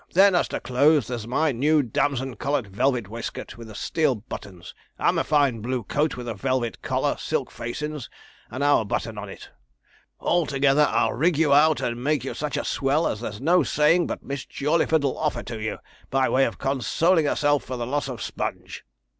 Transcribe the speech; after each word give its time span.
Then 0.13 0.33
as 0.33 0.47
to 0.47 0.59
clothes, 0.59 1.05
there's 1.05 1.27
my 1.27 1.51
new 1.51 1.83
damson 1.83 2.35
coloured 2.35 2.65
velvet 2.65 3.07
waistcoat 3.07 3.55
with 3.55 3.67
the 3.67 3.75
steel 3.75 4.15
buttons, 4.15 4.73
and 4.97 5.17
my 5.17 5.21
fine 5.21 5.61
blue 5.61 5.83
coat 5.83 6.17
with 6.17 6.25
the 6.25 6.33
velvet 6.33 6.81
collar, 6.81 7.17
silk 7.19 7.51
facings, 7.51 8.09
and 8.49 8.63
our 8.63 8.83
button 8.83 9.19
on 9.19 9.29
it; 9.29 9.51
altogether 10.19 10.87
I'll 10.89 11.13
rig 11.13 11.37
you 11.37 11.53
out 11.53 11.81
and 11.81 12.03
make 12.03 12.23
you 12.23 12.33
such 12.33 12.57
a 12.57 12.65
swell 12.65 13.05
as 13.05 13.21
there's 13.21 13.39
no 13.39 13.61
saying 13.61 14.07
but 14.07 14.23
Miss 14.23 14.43
Jawleyford'll 14.43 15.19
offer 15.19 15.43
to 15.43 15.61
you, 15.61 15.77
by 16.09 16.27
way 16.27 16.45
of 16.45 16.57
consoling 16.57 17.27
herself 17.27 17.63
for 17.63 17.77
the 17.77 17.85
loss 17.85 18.07
of 18.09 18.23
Sponge.' 18.23 18.83